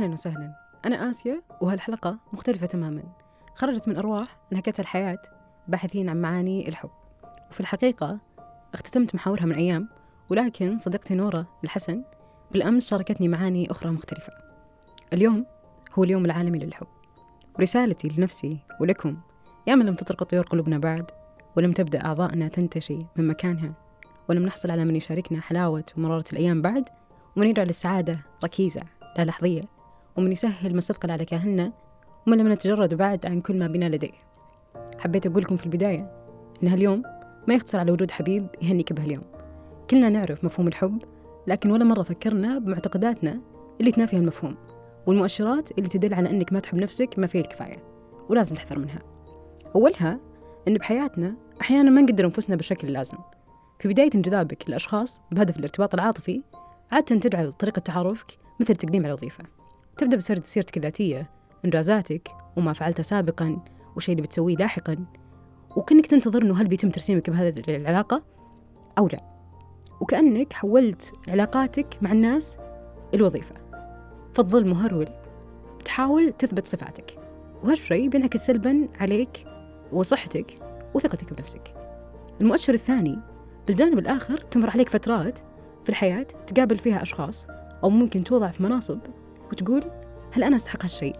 [0.00, 0.54] أهلا وسهلا.
[0.84, 3.02] أنا آسيا وهالحلقة مختلفة تماما.
[3.54, 5.22] خرجت من أرواح انهكتها الحياة
[5.68, 6.90] باحثين عن معاني الحب.
[7.50, 8.18] وفي الحقيقة
[8.74, 9.88] اختتمت محاورها من أيام
[10.30, 12.02] ولكن صديقتي نورة الحسن
[12.52, 14.32] بالأمس شاركتني معاني أخرى مختلفة.
[15.12, 15.46] اليوم
[15.94, 16.86] هو اليوم العالمي للحب.
[17.58, 19.16] ورسالتي لنفسي ولكم
[19.66, 21.10] يا من لم تطرق طيور قلوبنا بعد
[21.56, 23.72] ولم تبدأ أعضائنا تنتشي من مكانها
[24.28, 26.88] ولم نحصل على من يشاركنا حلاوة ومرارة الأيام بعد
[27.36, 28.82] ومن يدعو للسعادة ركيزة
[29.18, 29.79] لا لحظية.
[30.20, 31.72] ومن يسهل ما استثقل على كاهلنا
[32.26, 34.12] ومن لم نتجرد بعد عن كل ما بنا لديه.
[34.98, 36.12] حبيت أقول لكم في البداية
[36.62, 37.02] إن هاليوم
[37.48, 39.22] ما يختصر على وجود حبيب يهنيك بهاليوم.
[39.90, 41.02] كلنا نعرف مفهوم الحب
[41.46, 43.40] لكن ولا مرة فكرنا بمعتقداتنا
[43.80, 44.56] اللي تنافي المفهوم
[45.06, 47.82] والمؤشرات اللي تدل على أنك ما تحب نفسك ما فيه الكفاية
[48.28, 48.98] ولازم تحذر منها.
[49.74, 50.20] أولها
[50.68, 53.18] أن بحياتنا أحيانا ما نقدر أنفسنا بالشكل اللازم
[53.78, 56.42] في بداية انجذابك للأشخاص بهدف الارتباط العاطفي
[56.92, 59.59] عادة تدعى طريقة تعارفك مثل التقديم على وظيفة.
[59.98, 61.30] تبدأ بسرد سيرتك الذاتية
[61.64, 63.58] إنجازاتك وما فعلته سابقا
[63.94, 64.96] والشيء اللي بتسويه لاحقا.
[65.76, 68.22] وكأنك تنتظر إنه هل بيتم ترسيمك بهذه العلاقة
[68.98, 69.20] أو لا.
[70.00, 72.58] وكأنك حولت علاقاتك مع الناس
[73.14, 73.54] الوظيفة.
[74.34, 75.08] فتظل مهرول.
[75.84, 77.14] تحاول تثبت صفاتك.
[77.64, 79.44] وهالشيء بينعكس سلبا عليك
[79.92, 80.58] وصحتك
[80.94, 81.74] وثقتك بنفسك.
[82.40, 83.18] المؤشر الثاني
[83.66, 85.38] بالجانب الآخر تمر عليك فترات
[85.84, 87.46] في الحياة تقابل فيها أشخاص
[87.84, 88.98] أو ممكن توضع في مناصب
[89.52, 89.84] وتقول
[90.32, 91.16] هل أنا أستحق هالشيء؟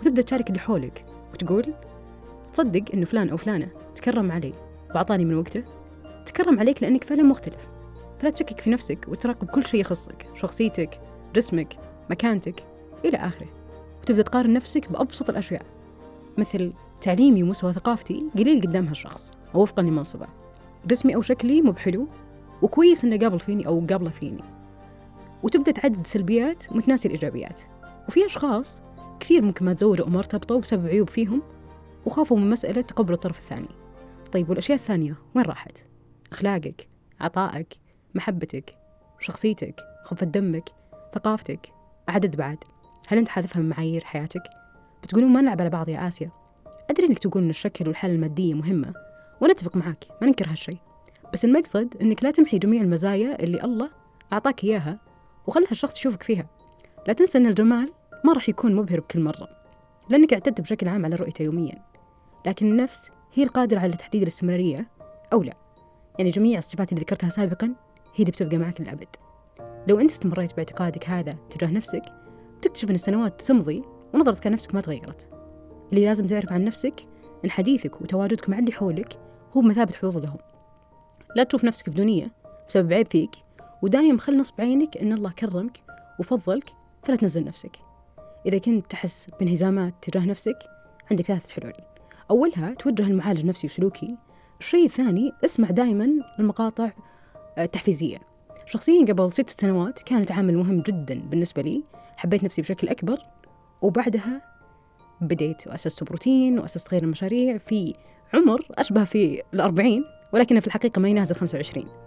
[0.00, 1.74] وتبدأ تشارك اللي حولك وتقول
[2.52, 4.52] تصدق إنه فلان أو فلانة تكرم علي
[4.90, 5.62] وأعطاني من وقته؟
[6.26, 7.68] تكرم عليك لأنك فعلا مختلف.
[8.18, 11.00] فلا تشكك في نفسك وتراقب كل شيء يخصك شخصيتك
[11.34, 11.76] جسمك
[12.10, 12.64] مكانتك
[13.04, 13.46] إلى آخره.
[14.02, 15.62] وتبدأ تقارن نفسك بأبسط الأشياء
[16.38, 20.26] مثل تعليمي ومستوى ثقافتي قليل قدام هالشخص أو وفقا لمنصبه.
[20.86, 22.08] جسمي أو شكلي مو بحلو
[22.62, 24.42] وكويس إنه قابل فيني أو قابله فيني.
[25.44, 27.60] وتبدأ تعدد سلبيات متناسي الإيجابيات.
[28.08, 28.80] وفي أشخاص
[29.20, 31.42] كثير ممكن ما تزوجوا ما ارتبطوا بسبب عيوب فيهم
[32.06, 33.68] وخافوا من مسألة تقبل الطرف الثاني.
[34.32, 35.84] طيب والأشياء الثانية وين راحت؟
[36.32, 36.88] أخلاقك
[37.20, 37.74] عطائك
[38.14, 38.76] محبتك
[39.20, 40.68] شخصيتك خفة دمك
[41.14, 41.72] ثقافتك.
[42.08, 42.58] أعدد بعد
[43.08, 44.42] هل أنت حاذفها من معايير حياتك؟
[45.02, 46.30] بتقولون ما نلعب على بعض يا آسيا.
[46.90, 48.94] أدري إنك تقول إن الشكل والحالة المادية مهمة.
[49.40, 50.78] وأنا أتفق معاك ما ننكر هالشيء.
[51.32, 53.90] بس المقصد إنك لا تمحي جميع المزايا اللي الله
[54.32, 54.98] أعطاك إياها
[55.46, 56.46] وخلها الشخص يشوفك فيها.
[57.06, 57.92] لا تنسى أن الجمال
[58.24, 59.48] ما راح يكون مبهر بكل مرة
[60.10, 61.82] لأنك اعتدت بشكل عام على رؤيته يوميا.
[62.46, 64.86] لكن النفس هي القادرة على تحديد الاستمرارية
[65.32, 65.54] أو لا.
[66.18, 67.66] يعني جميع الصفات اللي ذكرتها سابقا
[68.14, 69.08] هي اللي بتبقى معك للأبد.
[69.86, 72.02] لو أنت استمريت باعتقادك هذا تجاه نفسك
[72.58, 73.82] بتكتشف أن السنوات تمضي
[74.14, 75.28] ونظرتك عن نفسك ما تغيرت.
[75.92, 77.06] اللي لازم تعرف عن نفسك
[77.44, 79.18] أن حديثك وتواجدك مع اللي حولك
[79.56, 80.38] هو بمثابة حظوظ لهم
[81.36, 82.30] لا تشوف نفسك بدونية
[82.68, 83.30] بسبب عيب فيك
[83.84, 85.80] ودايم خل نصب عينك أن الله كرمك
[86.18, 86.70] وفضلك
[87.02, 87.76] فلا تنزل نفسك.
[88.46, 90.58] إذا كنت تحس بانهزامات تجاه نفسك
[91.10, 91.72] عندك ثلاثة حلول.
[92.30, 94.16] أولها توجه المعالج نفسي وسلوكي.
[94.60, 96.08] الشيء الثاني اسمع دائما
[96.38, 96.90] المقاطع
[97.58, 98.16] التحفيزية.
[98.16, 101.82] آه، شخصيا قبل ست سنوات كانت عامل مهم جدا بالنسبة لي.
[102.16, 103.18] حبيت نفسي بشكل أكبر.
[103.82, 104.42] وبعدها
[105.20, 107.58] بديت وأسست بروتين وأسست غير المشاريع.
[107.58, 107.94] في
[108.34, 112.03] عمر أشبه في الأربعين ولكن في الحقيقة ما ينازل 25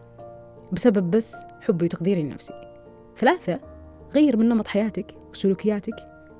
[0.71, 2.53] بسبب بس حبي وتقديري لنفسي.
[3.17, 3.59] ثلاثة
[4.15, 5.95] غير من نمط حياتك وسلوكياتك.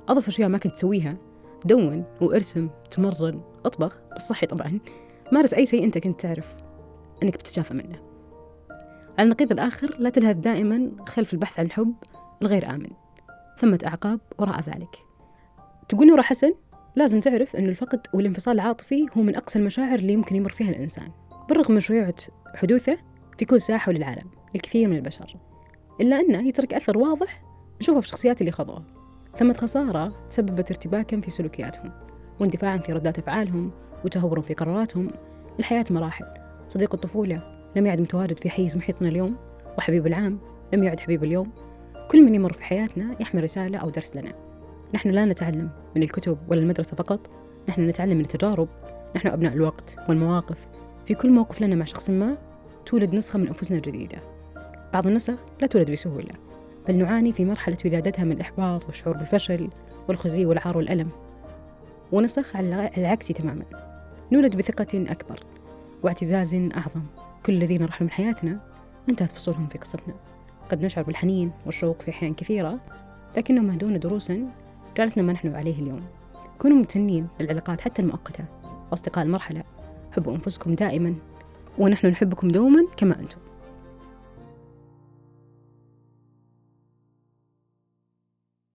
[0.08, 1.16] أضف أشياء ما كنت تسويها.
[1.64, 3.98] دون وارسم تمرن أطبخ.
[4.12, 4.80] بالصحي طبعا.
[5.32, 6.56] مارس أي شيء أنت كنت تعرف
[7.22, 8.00] أنك بتتشافى منه.
[9.18, 11.94] على النقيض الآخر لا تلهث دائما خلف البحث عن الحب
[12.42, 12.90] الغير آمن.
[13.58, 14.96] ثمة أعقاب وراء ذلك.
[15.88, 16.54] تقول نورة حسن
[16.96, 21.08] لازم تعرف أن الفقد والانفصال العاطفي هو من أقصى المشاعر اللي يمكن يمر فيها الإنسان.
[21.48, 22.14] بالرغم من شيوعة
[22.54, 22.98] حدوثه
[23.38, 25.36] في كل ساحة حول العالم الكثير من البشر.
[26.00, 27.40] إلا أنه يترك أثر واضح
[27.80, 28.82] نشوفه في الشخصيات اللي خضوها
[29.36, 31.92] ثمة خسارة تسببت ارتباكا في سلوكياتهم
[32.40, 33.70] واندفاعا في ردات أفعالهم
[34.04, 35.10] وتهورا في قراراتهم.
[35.58, 36.24] الحياة مراحل.
[36.68, 37.42] صديق الطفولة
[37.76, 39.36] لم يعد متواجد في حيز محيطنا اليوم
[39.78, 40.38] وحبيب العام
[40.72, 41.52] لم يعد حبيب اليوم.
[42.10, 44.32] كل من يمر في حياتنا يحمل رسالة أو درس لنا.
[44.94, 47.30] نحن لا نتعلم من الكتب ولا المدرسة فقط.
[47.68, 48.68] نحن نتعلم من التجارب.
[49.16, 50.66] نحن أبناء الوقت والمواقف.
[51.06, 52.47] في كل موقف لنا مع شخص ما
[52.88, 54.18] تولد نسخة من أنفسنا الجديدة.
[54.92, 56.30] بعض النسخ لا تولد بسهولة
[56.88, 59.68] بل نعاني في مرحلة ولادتها من الإحباط والشعور بالفشل
[60.08, 61.08] والخزي والعار والألم.
[62.12, 63.64] ونسخ على العكس تماما
[64.32, 65.40] نولد بثقة أكبر
[66.02, 67.02] واعتزاز أعظم.
[67.46, 68.60] كل الذين رحلوا من حياتنا
[69.08, 70.14] انتهت فصولهم في قصتنا.
[70.70, 72.78] قد نشعر بالحنين والشوق في أحيان كثيرة
[73.36, 74.46] لكنهم أهدونا دروسا
[74.96, 76.02] جعلتنا ما نحن عليه اليوم.
[76.58, 78.44] كونوا ممتنين للعلاقات حتى المؤقتة.
[78.90, 79.62] وأصدقاء المرحلة
[80.12, 81.14] حبوا أنفسكم دائما.
[81.78, 83.38] ونحن نحبكم دوما كما أنتم.